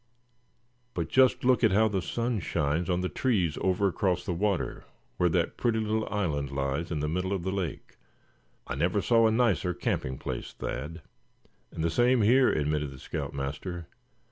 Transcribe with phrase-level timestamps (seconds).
[0.95, 4.83] But just look how the sun shines on the trees over across the water,
[5.17, 7.97] where that pretty little island lies in the middle of the lake.
[8.65, 11.03] I never saw a nicer camping place, Thad."
[11.71, 13.85] "And the same here," admitted the scout master.